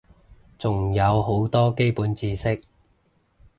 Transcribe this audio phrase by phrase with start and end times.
[0.57, 2.63] 仲有好多基本知識